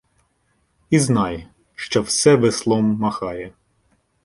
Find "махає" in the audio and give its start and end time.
2.85-3.53